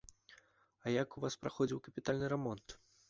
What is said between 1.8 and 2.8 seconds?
капітальны рамонт?